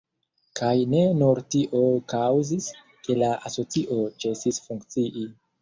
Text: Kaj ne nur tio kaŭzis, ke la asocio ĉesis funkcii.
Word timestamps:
Kaj 0.59 0.71
ne 0.93 1.01
nur 1.19 1.41
tio 1.55 1.83
kaŭzis, 2.15 2.71
ke 3.09 3.19
la 3.21 3.31
asocio 3.51 4.03
ĉesis 4.25 4.63
funkcii. 4.69 5.31